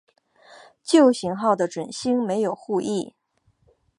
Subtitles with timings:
[0.81, 3.13] 旧型号的准星没有护翼。